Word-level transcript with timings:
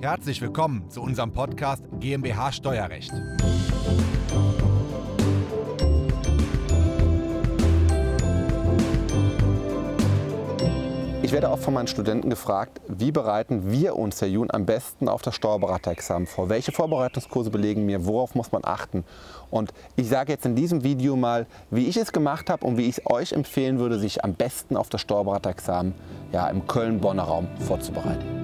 Herzlich 0.00 0.40
willkommen 0.40 0.88
zu 0.90 1.02
unserem 1.02 1.32
Podcast 1.32 1.82
GmbH 1.98 2.52
Steuerrecht. 2.52 3.10
Ich 11.20 11.32
werde 11.32 11.50
auch 11.50 11.58
von 11.58 11.74
meinen 11.74 11.88
Studenten 11.88 12.30
gefragt, 12.30 12.80
wie 12.86 13.10
bereiten 13.10 13.72
wir 13.72 13.96
uns, 13.96 14.20
Herr 14.20 14.28
Jun, 14.28 14.52
am 14.52 14.66
besten 14.66 15.08
auf 15.08 15.22
das 15.22 15.34
Steuerberaterexamen 15.34 16.28
vor? 16.28 16.48
Welche 16.48 16.70
Vorbereitungskurse 16.70 17.50
belegen 17.50 17.84
mir? 17.84 18.06
Worauf 18.06 18.36
muss 18.36 18.52
man 18.52 18.62
achten? 18.64 19.04
Und 19.50 19.72
ich 19.96 20.08
sage 20.08 20.32
jetzt 20.32 20.46
in 20.46 20.54
diesem 20.54 20.84
Video 20.84 21.16
mal, 21.16 21.46
wie 21.72 21.88
ich 21.88 21.96
es 21.96 22.12
gemacht 22.12 22.50
habe 22.50 22.64
und 22.64 22.76
wie 22.76 22.84
ich 22.84 22.98
es 22.98 23.06
euch 23.06 23.32
empfehlen 23.32 23.80
würde, 23.80 23.98
sich 23.98 24.22
am 24.22 24.34
besten 24.34 24.76
auf 24.76 24.88
das 24.90 25.00
Steuerberaterexamen 25.00 25.92
ja, 26.30 26.46
im 26.48 26.68
Köln-Bonner 26.68 27.24
Raum 27.24 27.48
vorzubereiten. 27.66 28.37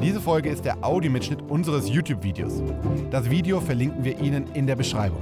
Diese 0.00 0.20
Folge 0.20 0.48
ist 0.48 0.64
der 0.64 0.84
Audiomitschnitt 0.84 1.40
unseres 1.48 1.88
YouTube-Videos. 1.88 2.62
Das 3.10 3.28
Video 3.28 3.60
verlinken 3.60 4.04
wir 4.04 4.20
Ihnen 4.20 4.46
in 4.54 4.66
der 4.66 4.76
Beschreibung. 4.76 5.20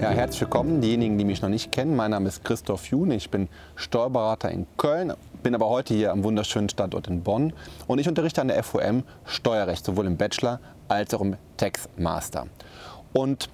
Ja, 0.00 0.10
herzlich 0.10 0.40
willkommen, 0.40 0.80
diejenigen, 0.80 1.18
die 1.18 1.26
mich 1.26 1.42
noch 1.42 1.50
nicht 1.50 1.70
kennen. 1.70 1.94
Mein 1.94 2.12
Name 2.12 2.28
ist 2.28 2.44
Christoph 2.44 2.86
Jun, 2.86 3.10
ich 3.10 3.28
bin 3.28 3.48
Steuerberater 3.76 4.50
in 4.50 4.66
Köln, 4.78 5.12
bin 5.42 5.54
aber 5.54 5.68
heute 5.68 5.92
hier 5.92 6.12
am 6.12 6.24
wunderschönen 6.24 6.70
Standort 6.70 7.08
in 7.08 7.22
Bonn 7.22 7.52
und 7.86 7.98
ich 7.98 8.08
unterrichte 8.08 8.40
an 8.40 8.48
der 8.48 8.62
FOM 8.62 9.02
Steuerrecht, 9.26 9.84
sowohl 9.84 10.06
im 10.06 10.16
Bachelor 10.16 10.58
als 10.88 11.12
auch 11.12 11.20
im 11.20 11.36
Tax 11.58 11.90
Master. 11.98 12.46
Und 13.12 13.50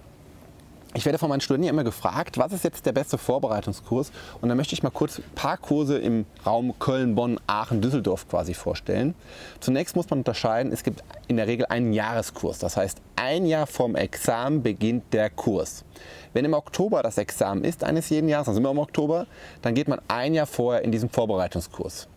ich 0.95 1.05
werde 1.05 1.19
von 1.19 1.29
meinen 1.29 1.41
Studenten 1.41 1.71
immer 1.71 1.85
gefragt, 1.85 2.39
was 2.39 2.53
ist 2.53 2.63
jetzt 2.63 2.87
der 2.87 2.93
beste 2.93 3.19
Vorbereitungskurs? 3.19 4.13
Und 4.41 4.49
da 4.49 4.55
möchte 4.55 4.75
ich 4.75 4.83
mal 4.85 4.91
kurz 4.91 5.19
ein 5.19 5.25
paar 5.35 5.57
Kurse 5.57 5.99
im 5.99 6.25
Raum 6.47 6.79
Köln, 6.79 7.17
Bonn, 7.17 7.41
Aachen, 7.49 7.81
Düsseldorf 7.81 8.29
quasi 8.29 8.55
vorstellen. 8.55 9.15
Zunächst 9.59 9.97
muss 9.97 10.09
man 10.09 10.21
unterscheiden, 10.21 10.73
es 10.73 10.85
gibt 10.85 11.03
in 11.27 11.37
der 11.37 11.49
Regel 11.49 11.67
einen 11.67 11.93
Jahreskurs. 11.93 12.61
Das 12.61 12.77
heißt, 12.77 13.01
ein 13.17 13.45
Jahr 13.47 13.67
vorm 13.67 13.97
Examen 13.97 14.63
beginnt 14.63 15.13
der 15.13 15.31
Kurs. 15.31 15.85
Wenn 16.35 16.45
im 16.45 16.53
Oktober 16.53 17.03
das 17.03 17.17
Examen 17.17 17.63
ist 17.63 17.85
eines 17.85 18.11
jeden 18.11 18.29
Jahres, 18.29 18.49
also 18.49 18.61
immer 18.61 18.73
im 18.73 18.79
Oktober, 18.79 19.27
dann 19.63 19.75
geht 19.75 19.87
man 19.87 20.01
ein 20.09 20.35
Jahr 20.35 20.47
vorher 20.47 20.83
in 20.83 20.91
diesen 20.91 21.09
Vorbereitungskurs. 21.09 22.09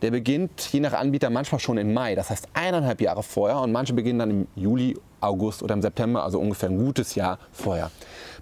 Der 0.00 0.12
beginnt 0.12 0.60
je 0.72 0.78
nach 0.78 0.92
Anbieter 0.92 1.28
manchmal 1.28 1.58
schon 1.58 1.76
im 1.76 1.92
Mai, 1.92 2.14
das 2.14 2.30
heißt 2.30 2.48
eineinhalb 2.54 3.00
Jahre 3.00 3.24
vorher 3.24 3.58
und 3.58 3.72
manche 3.72 3.92
beginnen 3.92 4.20
dann 4.20 4.30
im 4.30 4.46
Juli, 4.54 4.96
August 5.20 5.62
oder 5.62 5.74
im 5.74 5.82
September, 5.82 6.22
also 6.22 6.38
ungefähr 6.38 6.68
ein 6.68 6.78
gutes 6.78 7.16
Jahr 7.16 7.38
vorher. 7.50 7.90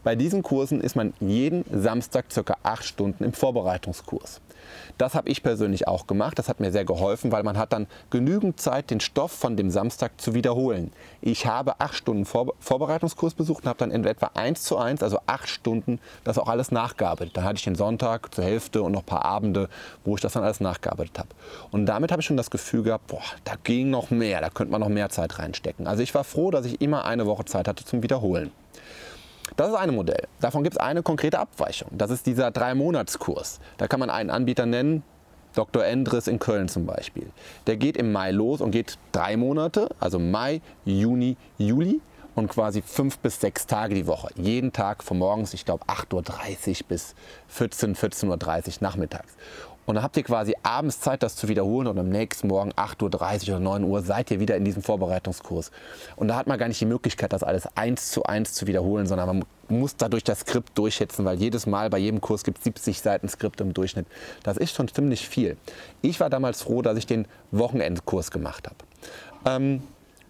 Bei 0.04 0.16
diesen 0.16 0.42
Kursen 0.42 0.82
ist 0.82 0.96
man 0.96 1.14
jeden 1.20 1.64
Samstag 1.72 2.26
circa 2.30 2.56
acht 2.62 2.84
Stunden 2.84 3.24
im 3.24 3.32
Vorbereitungskurs. 3.32 4.40
Das 4.98 5.14
habe 5.14 5.28
ich 5.28 5.42
persönlich 5.42 5.88
auch 5.88 6.06
gemacht. 6.06 6.38
Das 6.38 6.48
hat 6.48 6.60
mir 6.60 6.72
sehr 6.72 6.84
geholfen, 6.84 7.32
weil 7.32 7.42
man 7.42 7.58
hat 7.58 7.72
dann 7.72 7.86
genügend 8.10 8.60
Zeit, 8.60 8.90
den 8.90 9.00
Stoff 9.00 9.32
von 9.32 9.56
dem 9.56 9.70
Samstag 9.70 10.20
zu 10.20 10.34
wiederholen. 10.34 10.92
Ich 11.20 11.46
habe 11.46 11.80
acht 11.80 11.94
Stunden 11.94 12.24
Vor 12.24 12.54
Vorbereitungskurs 12.60 13.34
besucht 13.34 13.64
und 13.64 13.68
habe 13.68 13.78
dann 13.78 13.90
in 13.90 14.04
etwa 14.04 14.30
eins 14.34 14.62
zu 14.62 14.76
eins, 14.76 15.02
also 15.02 15.18
acht 15.26 15.48
Stunden, 15.48 16.00
das 16.24 16.38
auch 16.38 16.48
alles 16.48 16.70
nachgearbeitet. 16.70 17.36
Dann 17.36 17.44
hatte 17.44 17.56
ich 17.56 17.64
den 17.64 17.74
Sonntag 17.74 18.34
zur 18.34 18.44
Hälfte 18.44 18.82
und 18.82 18.92
noch 18.92 19.02
ein 19.02 19.06
paar 19.06 19.24
Abende, 19.24 19.68
wo 20.04 20.14
ich 20.14 20.20
das 20.20 20.32
dann 20.32 20.42
alles 20.42 20.60
nachgearbeitet 20.60 21.18
habe. 21.18 21.28
Und 21.70 21.86
damit 21.86 22.12
habe 22.12 22.20
ich 22.20 22.26
schon 22.26 22.36
das 22.36 22.50
Gefühl 22.50 22.82
gehabt, 22.82 23.06
boah, 23.08 23.22
da 23.44 23.54
ging 23.62 23.90
noch 23.90 24.10
mehr, 24.10 24.40
da 24.40 24.50
könnte 24.50 24.72
man 24.72 24.80
noch 24.80 24.88
mehr 24.88 25.08
Zeit 25.08 25.38
reinstecken. 25.38 25.86
Also 25.86 26.02
ich 26.02 26.14
war 26.14 26.24
froh, 26.24 26.50
dass 26.50 26.66
ich 26.66 26.80
immer 26.80 27.04
eine 27.04 27.26
Woche 27.26 27.44
Zeit 27.44 27.68
hatte 27.68 27.84
zum 27.84 28.02
Wiederholen. 28.02 28.52
Das 29.56 29.68
ist 29.68 29.74
ein 29.74 29.94
Modell. 29.94 30.26
Davon 30.40 30.62
gibt 30.62 30.76
es 30.76 30.80
eine 30.80 31.02
konkrete 31.02 31.38
Abweichung. 31.38 31.88
Das 31.92 32.10
ist 32.10 32.26
dieser 32.26 32.50
Drei-Monats-Kurs. 32.50 33.60
Da 33.76 33.88
kann 33.88 34.00
man 34.00 34.10
einen 34.10 34.30
Anbieter 34.30 34.66
nennen, 34.66 35.02
Dr. 35.54 35.84
Endres 35.84 36.26
in 36.26 36.38
Köln 36.38 36.68
zum 36.68 36.86
Beispiel. 36.86 37.30
Der 37.66 37.76
geht 37.76 37.96
im 37.96 38.12
Mai 38.12 38.30
los 38.30 38.60
und 38.60 38.70
geht 38.70 38.96
drei 39.12 39.36
Monate, 39.36 39.88
also 40.00 40.18
Mai, 40.18 40.62
Juni, 40.84 41.36
Juli 41.58 42.00
und 42.34 42.48
quasi 42.48 42.82
fünf 42.82 43.18
bis 43.18 43.40
sechs 43.40 43.66
Tage 43.66 43.94
die 43.94 44.06
Woche. 44.06 44.28
Jeden 44.36 44.72
Tag 44.72 45.02
von 45.02 45.18
morgens, 45.18 45.52
ich 45.52 45.64
glaube 45.64 45.84
8.30 45.84 46.82
Uhr 46.82 46.88
bis 46.88 47.14
14, 47.48 47.94
14.30 47.94 48.28
Uhr 48.28 48.74
nachmittags. 48.80 49.34
Und 49.84 49.96
dann 49.96 50.04
habt 50.04 50.16
ihr 50.16 50.22
quasi 50.22 50.54
abends 50.62 51.00
Zeit, 51.00 51.22
das 51.22 51.34
zu 51.34 51.48
wiederholen 51.48 51.88
und 51.88 51.98
am 51.98 52.08
nächsten 52.08 52.48
Morgen 52.48 52.72
8.30 52.72 53.48
Uhr 53.50 53.56
oder 53.56 53.60
9 53.60 53.84
Uhr 53.84 54.02
seid 54.02 54.30
ihr 54.30 54.38
wieder 54.38 54.56
in 54.56 54.64
diesem 54.64 54.82
Vorbereitungskurs. 54.82 55.72
Und 56.16 56.28
da 56.28 56.36
hat 56.36 56.46
man 56.46 56.58
gar 56.58 56.68
nicht 56.68 56.80
die 56.80 56.86
Möglichkeit, 56.86 57.32
das 57.32 57.42
alles 57.42 57.66
eins 57.76 58.10
zu 58.10 58.22
eins 58.22 58.52
zu 58.52 58.66
wiederholen, 58.66 59.06
sondern 59.06 59.26
man 59.26 59.44
muss 59.68 59.96
dadurch 59.96 60.22
das 60.22 60.40
Skript 60.40 60.78
durchhetzen, 60.78 61.24
weil 61.24 61.38
jedes 61.38 61.66
Mal 61.66 61.90
bei 61.90 61.98
jedem 61.98 62.20
Kurs 62.20 62.44
gibt 62.44 62.58
es 62.58 62.64
70 62.64 63.00
Seiten 63.00 63.28
Skript 63.28 63.60
im 63.60 63.74
Durchschnitt. 63.74 64.06
Das 64.44 64.56
ist 64.56 64.74
schon 64.74 64.86
ziemlich 64.88 65.28
viel. 65.28 65.56
Ich 66.00 66.20
war 66.20 66.30
damals 66.30 66.62
froh, 66.62 66.82
dass 66.82 66.96
ich 66.96 67.06
den 67.06 67.26
Wochenendkurs 67.50 68.30
gemacht 68.30 68.68
habe. 68.68 68.76
Ähm, 69.44 69.82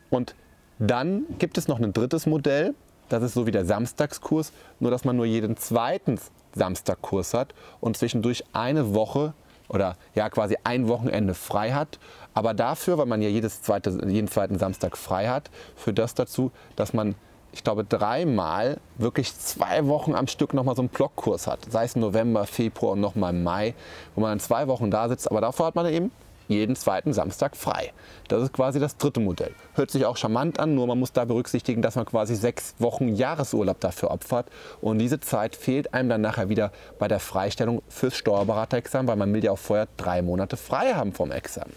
und 0.09 0.35
dann 0.79 1.27
gibt 1.39 1.59
es 1.59 1.69
noch 1.69 1.79
ein 1.79 1.93
drittes 1.93 2.27
Modell, 2.27 2.75
das 3.09 3.23
ist 3.23 3.35
so 3.35 3.47
wie 3.47 3.51
der 3.51 3.67
Samstagskurs, 3.67 4.53
nur 4.81 4.91
dass 4.91 5.05
man 5.05 5.17
nur 5.17 5.27
jeden 5.27 5.57
zweiten 5.59 6.19
Samstagkurs 6.55 7.35
hat 7.35 7.55
und 7.81 7.97
zwischendurch 7.97 8.45
eine 8.53 8.95
Woche 8.95 9.35
oder 9.73 9.97
ja 10.15 10.29
quasi 10.31 10.57
ein 10.65 10.89
Wochenende 10.89 11.35
frei 11.35 11.73
hat. 11.73 11.99
Aber 12.35 12.55
dafür, 12.55 12.99
weil 12.99 13.07
man 13.07 13.23
ja 13.23 13.29
jedes 13.29 13.63
zweite, 13.63 13.91
jeden 14.07 14.29
zweiten 14.29 14.59
Samstag 14.59 14.97
frei 14.97 15.29
hat, 15.29 15.51
führt 15.77 15.99
das 15.99 16.15
dazu, 16.15 16.51
dass 16.77 16.93
man, 16.93 17.15
ich 17.53 17.65
glaube, 17.65 17.85
dreimal 17.85 18.79
wirklich 18.97 19.37
zwei 19.37 19.87
Wochen 19.87 20.15
am 20.15 20.27
Stück 20.27 20.55
nochmal 20.55 20.77
so 20.77 20.83
einen 20.83 20.89
Blockkurs 20.89 21.47
hat. 21.47 21.61
Sei 21.71 21.85
es 21.85 21.97
November, 21.97 22.47
Februar 22.47 22.93
und 22.93 23.01
nochmal 23.01 23.33
Mai, 23.33 23.75
wo 24.15 24.21
man 24.21 24.31
dann 24.31 24.41
zwei 24.41 24.67
Wochen 24.69 24.91
da 24.91 25.09
sitzt. 25.09 25.31
Aber 25.31 25.41
davor 25.41 25.67
hat 25.67 25.75
man 25.75 25.87
eben 25.87 26.11
jeden 26.53 26.77
zweiten 26.77 27.13
Samstag 27.13 27.57
frei. 27.57 27.93
Das 28.29 28.43
ist 28.43 28.53
quasi 28.53 28.79
das 28.79 28.97
dritte 28.97 29.19
Modell. 29.21 29.53
Hört 29.75 29.91
sich 29.91 30.07
auch 30.07 30.17
charmant 30.17 30.61
an, 30.61 30.75
nur 30.75 30.87
man 30.87 30.99
muss 30.99 31.13
da 31.13 31.25
berücksichtigen, 31.25 31.83
dass 31.83 31.97
man 31.97 32.07
quasi 32.07 32.37
sechs 32.37 32.75
Wochen 32.79 33.09
Jahresurlaub 33.09 33.81
dafür 33.81 34.11
opfert. 34.11 34.47
Und 34.81 34.99
diese 34.99 35.19
Zeit 35.19 35.57
fehlt 35.57 35.93
einem 35.95 36.09
dann 36.09 36.21
nachher 36.21 36.49
wieder 36.49 36.71
bei 36.99 37.09
der 37.09 37.19
Freistellung 37.19 37.83
fürs 37.89 38.17
Steuerberaterexamen, 38.17 39.09
weil 39.09 39.17
man 39.17 39.33
will 39.35 39.45
ja 39.45 39.51
auch 39.51 39.59
vorher 39.59 39.89
drei 39.97 40.23
Monate 40.23 40.57
frei 40.57 40.95
haben 40.95 41.13
vom 41.13 41.33
Examen. 41.33 41.73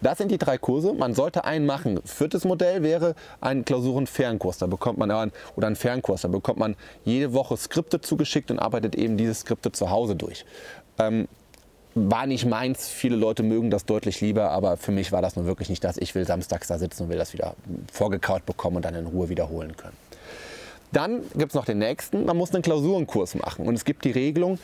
Das 0.00 0.18
sind 0.18 0.30
die 0.30 0.38
drei 0.38 0.58
Kurse. 0.58 0.92
Man 0.92 1.14
sollte 1.14 1.44
einen 1.44 1.66
machen. 1.66 2.00
Viertes 2.04 2.44
Modell 2.44 2.82
wäre 2.82 3.14
ein 3.40 3.64
Klausurenfernkurs. 3.64 4.58
Da 4.58 4.66
bekommt 4.66 4.98
man 4.98 5.10
oder 5.56 5.66
ein 5.66 5.76
Fernkurs. 5.76 6.22
Da 6.22 6.28
bekommt 6.28 6.58
man 6.58 6.76
jede 7.04 7.32
Woche 7.32 7.56
Skripte 7.56 8.00
zugeschickt 8.00 8.50
und 8.50 8.58
arbeitet 8.58 8.94
eben 8.94 9.16
diese 9.16 9.34
Skripte 9.34 9.72
zu 9.72 9.90
Hause 9.90 10.16
durch. 10.16 10.44
Ähm, 10.98 11.28
war 11.94 12.26
nicht 12.26 12.44
meins. 12.44 12.88
Viele 12.88 13.16
Leute 13.16 13.42
mögen 13.42 13.70
das 13.70 13.84
deutlich 13.84 14.20
lieber, 14.20 14.50
aber 14.50 14.76
für 14.76 14.92
mich 14.92 15.12
war 15.12 15.22
das 15.22 15.36
nun 15.36 15.46
wirklich 15.46 15.68
nicht 15.68 15.84
das. 15.84 15.96
Ich 15.96 16.14
will 16.14 16.26
samstags 16.26 16.68
da 16.68 16.78
sitzen 16.78 17.04
und 17.04 17.08
will 17.08 17.18
das 17.18 17.32
wieder 17.32 17.54
vorgekaut 17.92 18.44
bekommen 18.46 18.76
und 18.76 18.84
dann 18.84 18.94
in 18.94 19.06
Ruhe 19.06 19.28
wiederholen 19.28 19.76
können. 19.76 19.96
Dann 20.92 21.22
gibt 21.34 21.50
es 21.50 21.54
noch 21.54 21.64
den 21.64 21.78
nächsten. 21.78 22.24
Man 22.24 22.36
muss 22.36 22.54
einen 22.54 22.62
Klausurenkurs 22.62 23.34
machen. 23.34 23.66
Und 23.66 23.74
es 23.74 23.84
gibt 23.84 24.04
die 24.04 24.12
Regelung, 24.12 24.58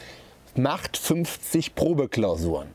macht 0.54 0.96
50 0.96 1.74
Probeklausuren. 1.74 2.68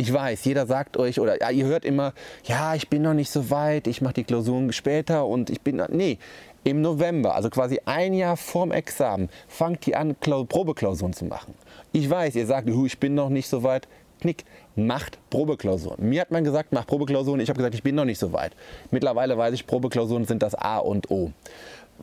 Ich 0.00 0.10
weiß, 0.10 0.46
jeder 0.46 0.66
sagt 0.66 0.96
euch, 0.96 1.20
oder 1.20 1.38
ja, 1.42 1.50
ihr 1.50 1.66
hört 1.66 1.84
immer, 1.84 2.14
ja, 2.44 2.74
ich 2.74 2.88
bin 2.88 3.02
noch 3.02 3.12
nicht 3.12 3.30
so 3.30 3.50
weit, 3.50 3.86
ich 3.86 4.00
mache 4.00 4.14
die 4.14 4.24
Klausuren 4.24 4.72
später 4.72 5.26
und 5.26 5.50
ich 5.50 5.60
bin. 5.60 5.82
Nee, 5.90 6.16
im 6.64 6.80
November, 6.80 7.34
also 7.34 7.50
quasi 7.50 7.82
ein 7.84 8.14
Jahr 8.14 8.38
vorm 8.38 8.72
Examen, 8.72 9.28
fangt 9.46 9.86
ihr 9.86 9.98
an, 9.98 10.16
Probeklausuren 10.16 11.12
zu 11.12 11.26
machen. 11.26 11.52
Ich 11.92 12.08
weiß, 12.08 12.34
ihr 12.36 12.46
sagt, 12.46 12.66
ich 12.66 12.98
bin 12.98 13.14
noch 13.14 13.28
nicht 13.28 13.46
so 13.46 13.62
weit. 13.62 13.88
Knick, 14.22 14.46
macht 14.74 15.18
Probeklausuren. 15.28 16.08
Mir 16.08 16.22
hat 16.22 16.30
man 16.30 16.44
gesagt, 16.44 16.72
macht 16.72 16.86
Probeklausuren. 16.86 17.40
Ich 17.40 17.50
habe 17.50 17.58
gesagt, 17.58 17.74
ich 17.74 17.82
bin 17.82 17.94
noch 17.94 18.06
nicht 18.06 18.18
so 18.18 18.32
weit. 18.32 18.52
Mittlerweile 18.90 19.36
weiß 19.36 19.52
ich, 19.52 19.66
Probeklausuren 19.66 20.24
sind 20.24 20.42
das 20.42 20.54
A 20.54 20.78
und 20.78 21.10
O. 21.10 21.30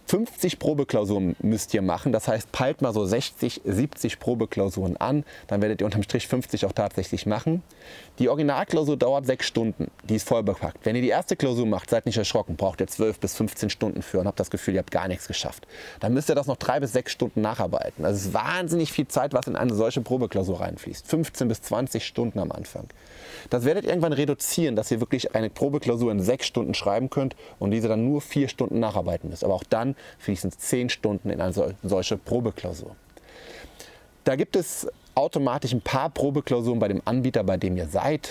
50 0.05 0.59
Probeklausuren 0.59 1.35
müsst 1.39 1.73
ihr 1.73 1.81
machen. 1.81 2.11
Das 2.11 2.27
heißt, 2.27 2.51
peilt 2.51 2.81
mal 2.81 2.93
so 2.93 3.05
60, 3.05 3.61
70 3.65 4.19
Probeklausuren 4.19 4.97
an. 4.97 5.23
Dann 5.47 5.61
werdet 5.61 5.81
ihr 5.81 5.85
unterm 5.85 6.03
Strich 6.03 6.27
50 6.27 6.65
auch 6.65 6.71
tatsächlich 6.71 7.25
machen. 7.25 7.63
Die 8.19 8.29
Originalklausur 8.29 8.97
dauert 8.97 9.25
6 9.25 9.45
Stunden. 9.45 9.91
Die 10.03 10.15
ist 10.15 10.27
vollbepackt. 10.27 10.85
Wenn 10.85 10.95
ihr 10.95 11.01
die 11.01 11.09
erste 11.09 11.35
Klausur 11.35 11.65
macht, 11.65 11.89
seid 11.89 12.05
nicht 12.05 12.17
erschrocken. 12.17 12.55
Braucht 12.55 12.81
ihr 12.81 12.87
12 12.87 13.19
bis 13.19 13.35
15 13.35 13.69
Stunden 13.69 14.01
für 14.01 14.19
und 14.19 14.27
habt 14.27 14.39
das 14.39 14.49
Gefühl, 14.49 14.75
ihr 14.75 14.79
habt 14.79 14.91
gar 14.91 15.07
nichts 15.07 15.27
geschafft. 15.27 15.67
Dann 15.99 16.13
müsst 16.13 16.29
ihr 16.29 16.35
das 16.35 16.47
noch 16.47 16.57
3 16.57 16.79
bis 16.79 16.93
6 16.93 17.11
Stunden 17.11 17.41
nacharbeiten. 17.41 18.03
Das 18.03 18.17
ist 18.17 18.33
wahnsinnig 18.33 18.91
viel 18.91 19.07
Zeit, 19.07 19.33
was 19.33 19.47
in 19.47 19.55
eine 19.55 19.73
solche 19.73 20.01
Probeklausur 20.01 20.61
reinfließt. 20.61 21.07
15 21.07 21.47
bis 21.47 21.61
20 21.61 22.05
Stunden 22.05 22.39
am 22.39 22.51
Anfang. 22.51 22.87
Das 23.49 23.65
werdet 23.65 23.85
ihr 23.85 23.89
irgendwann 23.89 24.13
reduzieren, 24.13 24.75
dass 24.75 24.91
ihr 24.91 24.99
wirklich 24.99 25.35
eine 25.35 25.49
Probeklausur 25.49 26.11
in 26.11 26.19
6 26.19 26.45
Stunden 26.45 26.73
schreiben 26.73 27.09
könnt 27.09 27.35
und 27.59 27.71
diese 27.71 27.87
dann 27.87 28.05
nur 28.05 28.21
4 28.21 28.47
Stunden 28.47 28.79
nacharbeiten 28.79 29.29
müsst. 29.29 29.43
Aber 29.43 29.53
auch 29.53 29.63
dann 29.63 29.86
fließen 30.19 30.51
10 30.51 30.89
Stunden 30.89 31.29
in 31.29 31.41
eine 31.41 31.53
solche 31.83 32.17
Probeklausur. 32.17 32.95
Da 34.23 34.35
gibt 34.35 34.55
es 34.55 34.87
automatisch 35.15 35.73
ein 35.73 35.81
paar 35.81 36.09
Probeklausuren 36.09 36.79
bei 36.79 36.87
dem 36.87 37.01
Anbieter, 37.05 37.43
bei 37.43 37.57
dem 37.57 37.77
ihr 37.77 37.87
seid. 37.87 38.29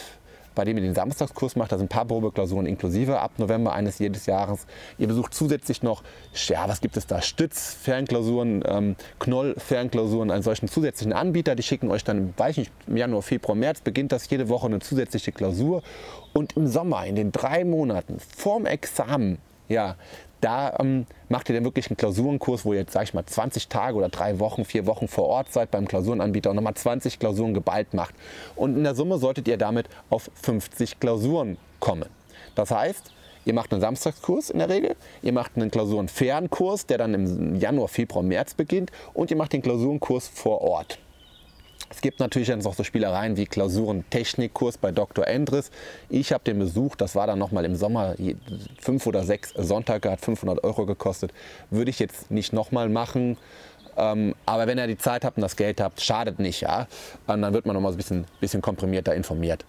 bei 0.57 0.65
dem 0.65 0.77
ihr 0.79 0.83
den 0.83 0.95
Samstagskurs 0.95 1.55
macht. 1.55 1.71
Da 1.71 1.77
sind 1.79 1.87
ein 1.87 1.89
paar 1.89 2.07
Probeklausuren 2.07 2.67
inklusive 2.67 3.21
ab 3.21 3.33
November 3.37 3.75
eines 3.75 3.99
jedes 3.99 4.27
Jahres. 4.27 4.67
Ihr 4.99 5.07
besucht 5.07 5.35
zusätzlich 5.35 5.83
noch, 5.83 6.03
ja, 6.49 6.67
was 6.67 6.81
gibt 6.81 6.97
es 6.97 7.07
da? 7.07 7.21
Stütz-Fernklausuren, 7.21 8.65
ähm, 8.67 8.97
Knoll-Fernklausuren, 9.21 10.31
einen 10.31 10.43
solchen 10.43 10.67
zusätzlichen 10.67 11.13
Anbieter. 11.13 11.55
Die 11.55 11.63
schicken 11.63 11.91
euch 11.91 12.03
dann, 12.03 12.33
weiß 12.37 12.53
ich 12.53 12.59
nicht, 12.59 12.73
im 12.87 12.97
Januar, 12.97 13.23
Februar, 13.23 13.55
März 13.55 13.83
beginnt 13.83 14.13
das 14.13 14.29
jede 14.31 14.49
Woche 14.49 14.67
eine 14.67 14.81
zusätzliche 14.81 15.31
Klausur. 15.31 15.83
Und 16.33 16.57
im 16.57 16.67
Sommer, 16.67 17.05
in 17.05 17.17
den 17.17 17.33
drei 17.33 17.65
Monaten 17.65 18.19
vorm 18.19 18.65
Examen, 18.65 19.39
ja, 19.69 19.97
da 20.47 20.77
ähm, 20.79 21.07
macht 21.29 21.49
ihr 21.49 21.57
dann 21.57 21.65
wirklich 21.65 21.91
einen 21.91 21.97
Klausurenkurs, 21.97 22.65
wo 22.65 22.73
ihr 22.73 22.79
jetzt, 22.79 22.93
sag 22.93 23.03
ich 23.03 23.15
mal, 23.15 23.27
20 23.27 23.67
Tage 23.67 23.97
oder 23.97 24.09
drei 24.09 24.39
Wochen, 24.39 24.65
vier 24.65 24.87
Wochen 24.87 25.09
vor 25.09 25.25
Ort 25.27 25.53
seid 25.53 25.73
beim 25.73 25.89
Klausurenanbieter 25.89 26.51
und 26.51 26.57
nochmal 26.57 26.75
20 26.75 27.19
Klausuren 27.19 27.53
geballt 27.53 27.95
macht. 27.95 28.15
Und 28.55 28.77
in 28.77 28.85
der 28.85 28.95
Summe 28.95 29.19
solltet 29.19 29.49
ihr 29.49 29.57
damit 29.57 29.89
auf 30.09 30.31
50 30.43 31.01
Klausuren 31.01 31.57
kommen. 31.81 32.09
Das 32.55 32.71
heißt, 32.71 33.11
ihr 33.45 33.55
macht 33.55 33.73
einen 33.73 33.81
Samstagskurs 33.81 34.51
in 34.51 34.61
der 34.61 34.69
Regel, 34.69 34.95
ihr 35.21 35.33
macht 35.33 35.57
einen 35.57 35.73
Klausurenfernkurs, 35.73 36.87
der 36.87 36.99
dann 36.99 37.15
im 37.15 37.57
Januar, 37.57 37.89
Februar, 37.89 38.23
März 38.23 38.55
beginnt 38.55 38.93
und 39.15 39.33
ihr 39.33 39.37
macht 39.37 39.53
den 39.53 39.63
Klausurenkurs 39.63 40.29
vor 40.29 40.61
Ort. 40.61 41.01
Es 41.89 42.01
gibt 42.01 42.21
natürlich 42.21 42.49
jetzt 42.49 42.65
noch 42.65 42.75
so 42.75 42.85
Spielereien 42.85 43.37
wie 43.37 43.47
Klausuren-Technikkurs 43.47 44.79
bei 44.79 44.91
Dr. 44.93 45.27
Endres. 45.27 45.71
Ich 46.09 46.33
habe 46.33 46.43
den 46.45 46.59
besucht, 46.59 47.01
das 47.01 47.15
war 47.15 47.27
dann 47.27 47.39
nochmal 47.39 47.65
im 47.65 47.77
Sommer 47.77 48.15
fünf 48.79 49.07
oder 49.07 49.25
sechs 49.25 49.51
Sonntage, 49.57 50.11
hat 50.11 50.21
500 50.21 50.65
Euro 50.65 50.87
gekostet. 50.87 51.33
Würde 51.71 51.91
ich 51.91 51.99
jetzt 51.99 52.31
nicht 52.31 52.53
nochmal 52.53 52.89
machen. 52.89 53.37
Ähm, 53.97 54.35
aber 54.45 54.67
wenn 54.67 54.79
ihr 54.79 54.87
die 54.87 54.99
Zeit 54.99 55.25
habt 55.25 55.39
und 55.39 55.43
das 55.43 55.57
Geld 55.57 55.81
habt, 55.81 56.01
schadet 56.01 56.39
nicht, 56.39 56.61
ja. 56.61 56.87
Und 57.27 57.43
dann 57.43 57.55
wird 57.55 57.67
man 57.67 57.75
nochmal 57.75 57.93
so 57.93 57.97
ein 57.97 57.99
bisschen, 57.99 58.25
bisschen 58.41 58.61
komprimierter 58.61 59.15
informiert. 59.15 59.65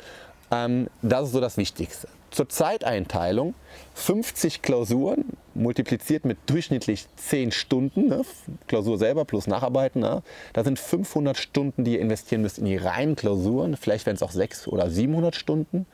Ähm, 0.51 0.87
das 1.01 1.27
ist 1.27 1.31
so 1.33 1.39
das 1.39 1.57
Wichtigste. 1.57 2.07
Zur 2.37 2.49
Zeiteinteilung 2.49 3.55
50 3.95 4.61
Klausuren 4.61 5.25
multipliziert 5.55 6.23
mit 6.23 6.37
durchschnittlich 6.45 7.07
10 7.15 7.51
Stunden, 7.51 8.09
ne? 8.09 8.21
Klausur 8.67 8.99
selber 8.99 9.25
plus 9.25 9.47
Nacharbeiten. 9.47 10.01
Ne? 10.01 10.21
Da 10.53 10.63
sind 10.63 10.77
500 10.77 11.35
Stunden, 11.35 11.83
die 11.83 11.93
ihr 11.93 11.99
investieren 11.99 12.43
müsst 12.43 12.59
in 12.59 12.65
die 12.65 12.77
reinen 12.77 13.15
Klausuren. 13.15 13.75
Vielleicht 13.75 14.05
werden 14.05 14.17
es 14.17 14.21
auch 14.21 14.29
600 14.29 14.71
oder 14.71 14.91
700 14.91 15.35
Stunden. 15.35 15.87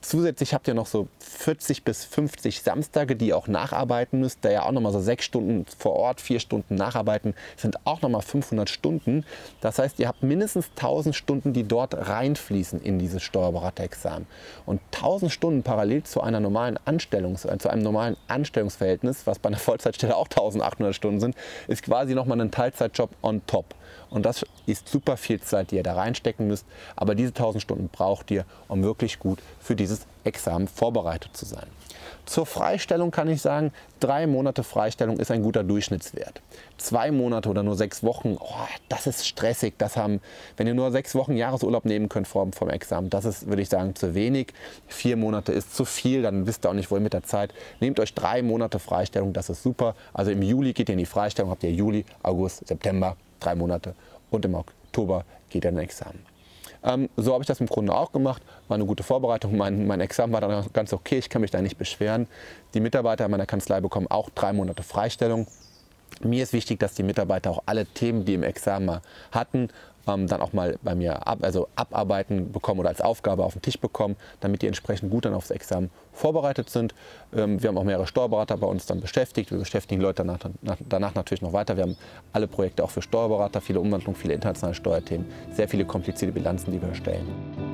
Zusätzlich 0.00 0.52
habt 0.52 0.66
ihr 0.68 0.74
noch 0.74 0.86
so 0.86 1.06
40 1.20 1.84
bis 1.84 2.04
50 2.04 2.60
Samstage, 2.62 3.14
die 3.14 3.28
ihr 3.28 3.36
auch 3.38 3.46
nacharbeiten 3.46 4.20
müsst. 4.20 4.44
Da 4.44 4.50
ja 4.50 4.64
auch 4.64 4.72
nochmal 4.72 4.92
so 4.92 5.00
6 5.00 5.24
Stunden 5.24 5.64
vor 5.78 5.92
Ort, 5.92 6.20
4 6.20 6.40
Stunden 6.40 6.74
nacharbeiten, 6.74 7.34
sind 7.56 7.86
auch 7.86 8.02
nochmal 8.02 8.22
500 8.22 8.68
Stunden. 8.68 9.24
Das 9.60 9.78
heißt, 9.78 10.00
ihr 10.00 10.08
habt 10.08 10.22
mindestens 10.24 10.70
1000 10.70 11.14
Stunden, 11.14 11.52
die 11.52 11.62
dort 11.62 11.94
reinfließen 11.94 12.82
in 12.82 12.98
dieses 12.98 13.22
Steuerberaterexamen. 13.22 14.26
Und 14.66 14.80
1000 14.92 15.30
Stunden 15.30 15.62
parallel 15.62 15.83
zu 16.02 16.20
einer 16.20 16.40
normalen 16.40 16.78
Anstellungs 16.84 17.44
äh, 17.44 17.58
zu 17.58 17.68
einem 17.68 17.82
normalen 17.82 18.16
Anstellungsverhältnis, 18.28 19.26
was 19.26 19.38
bei 19.38 19.48
einer 19.48 19.58
Vollzeitstelle 19.58 20.16
auch 20.16 20.26
1800 20.26 20.94
Stunden 20.94 21.20
sind, 21.20 21.36
ist 21.68 21.82
quasi 21.82 22.14
nochmal 22.14 22.40
ein 22.40 22.50
Teilzeitjob 22.50 23.10
on 23.22 23.42
top. 23.46 23.74
Und 24.10 24.26
das 24.26 24.44
ist 24.66 24.88
super 24.88 25.16
viel 25.16 25.40
Zeit, 25.40 25.70
die 25.70 25.76
ihr 25.76 25.82
da 25.82 25.94
reinstecken 25.94 26.46
müsst. 26.46 26.66
Aber 26.96 27.14
diese 27.14 27.30
1000 27.30 27.62
Stunden 27.62 27.88
braucht 27.88 28.30
ihr, 28.30 28.44
um 28.68 28.82
wirklich 28.82 29.18
gut 29.18 29.40
für 29.60 29.76
dieses 29.76 30.06
Examen 30.24 30.68
vorbereitet 30.68 31.36
zu 31.36 31.44
sein. 31.44 31.66
Zur 32.26 32.46
Freistellung 32.46 33.10
kann 33.10 33.28
ich 33.28 33.42
sagen, 33.42 33.70
drei 34.00 34.26
Monate 34.26 34.62
Freistellung 34.64 35.18
ist 35.18 35.30
ein 35.30 35.42
guter 35.42 35.62
Durchschnittswert. 35.62 36.40
Zwei 36.78 37.10
Monate 37.10 37.50
oder 37.50 37.62
nur 37.62 37.76
sechs 37.76 38.02
Wochen, 38.02 38.36
oh, 38.40 38.66
das 38.88 39.06
ist 39.06 39.26
stressig. 39.26 39.74
Das 39.76 39.96
haben, 39.96 40.20
wenn 40.56 40.66
ihr 40.66 40.74
nur 40.74 40.90
sechs 40.90 41.14
Wochen 41.14 41.36
Jahresurlaub 41.36 41.84
nehmen 41.84 42.08
könnt 42.08 42.26
vom, 42.26 42.52
vom 42.52 42.70
Examen, 42.70 43.10
das 43.10 43.26
ist, 43.26 43.46
würde 43.46 43.60
ich 43.60 43.68
sagen, 43.68 43.94
zu 43.94 44.14
wenig. 44.14 44.54
Vier 44.88 45.16
Monate 45.16 45.52
ist 45.52 45.76
zu 45.76 45.84
viel, 45.84 46.22
dann 46.22 46.46
wisst 46.46 46.64
ihr 46.64 46.70
auch 46.70 46.74
nicht, 46.74 46.90
wohin 46.90 47.02
mit 47.02 47.12
der 47.12 47.24
Zeit. 47.24 47.52
Nehmt 47.80 48.00
euch 48.00 48.14
drei 48.14 48.42
Monate 48.42 48.78
Freistellung, 48.78 49.34
das 49.34 49.50
ist 49.50 49.62
super. 49.62 49.94
Also 50.14 50.30
im 50.30 50.40
Juli 50.40 50.72
geht 50.72 50.88
ihr 50.88 50.94
in 50.94 50.98
die 50.98 51.06
Freistellung, 51.06 51.50
habt 51.50 51.62
ihr 51.62 51.72
Juli, 51.72 52.06
August, 52.22 52.66
September, 52.66 53.16
drei 53.40 53.54
Monate 53.54 53.94
und 54.30 54.44
im 54.46 54.54
Oktober 54.54 55.24
geht 55.50 55.64
ihr 55.64 55.70
in 55.70 55.78
ein 55.78 55.84
Examen. 55.84 56.33
Ähm, 56.84 57.08
so 57.16 57.32
habe 57.32 57.42
ich 57.42 57.48
das 57.48 57.60
im 57.60 57.66
Grunde 57.66 57.94
auch 57.94 58.12
gemacht. 58.12 58.42
War 58.68 58.74
eine 58.74 58.84
gute 58.84 59.02
Vorbereitung. 59.02 59.56
Mein, 59.56 59.86
mein 59.86 60.00
Examen 60.00 60.32
war 60.32 60.40
dann 60.40 60.66
ganz 60.72 60.92
okay. 60.92 61.18
Ich 61.18 61.30
kann 61.30 61.40
mich 61.40 61.50
da 61.50 61.60
nicht 61.62 61.78
beschweren. 61.78 62.28
Die 62.74 62.80
Mitarbeiter 62.80 63.26
meiner 63.28 63.46
Kanzlei 63.46 63.80
bekommen 63.80 64.06
auch 64.08 64.30
drei 64.30 64.52
Monate 64.52 64.82
Freistellung. 64.82 65.46
Mir 66.20 66.42
ist 66.42 66.52
wichtig, 66.52 66.78
dass 66.78 66.94
die 66.94 67.02
Mitarbeiter 67.02 67.50
auch 67.50 67.62
alle 67.66 67.86
Themen, 67.86 68.24
die 68.24 68.34
im 68.34 68.42
Examen 68.42 69.00
hatten, 69.32 69.68
ähm, 70.06 70.26
dann 70.26 70.40
auch 70.40 70.52
mal 70.52 70.78
bei 70.82 70.94
mir 70.94 71.26
ab, 71.26 71.38
also 71.42 71.68
abarbeiten 71.76 72.52
bekommen 72.52 72.80
oder 72.80 72.88
als 72.88 73.00
Aufgabe 73.00 73.44
auf 73.44 73.54
den 73.54 73.62
Tisch 73.62 73.78
bekommen, 73.78 74.16
damit 74.40 74.62
die 74.62 74.66
entsprechend 74.66 75.10
gut 75.10 75.24
dann 75.24 75.34
aufs 75.34 75.50
Examen 75.50 75.90
vorbereitet 76.12 76.70
sind. 76.70 76.94
Ähm, 77.34 77.62
wir 77.62 77.68
haben 77.68 77.78
auch 77.78 77.84
mehrere 77.84 78.06
Steuerberater 78.06 78.56
bei 78.56 78.66
uns 78.66 78.86
dann 78.86 79.00
beschäftigt. 79.00 79.50
Wir 79.50 79.58
beschäftigen 79.58 80.00
Leute 80.00 80.24
danach, 80.24 80.78
danach 80.88 81.14
natürlich 81.14 81.42
noch 81.42 81.52
weiter. 81.52 81.76
Wir 81.76 81.84
haben 81.84 81.96
alle 82.32 82.46
Projekte 82.46 82.84
auch 82.84 82.90
für 82.90 83.02
Steuerberater, 83.02 83.60
viele 83.60 83.80
Umwandlungen, 83.80 84.18
viele 84.18 84.34
internationale 84.34 84.74
Steuerthemen, 84.74 85.26
sehr 85.52 85.68
viele 85.68 85.84
komplizierte 85.84 86.32
Bilanzen, 86.32 86.72
die 86.72 86.80
wir 86.80 86.88
erstellen. 86.88 87.73